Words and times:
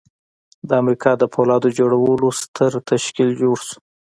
د 0.67 0.69
امریکا 0.81 1.11
د 1.17 1.23
پولاد 1.33 1.63
جوړولو 1.79 2.27
ستر 2.41 2.71
تشکیل 2.91 3.29
جوړ 3.41 3.57
شو 3.67 3.77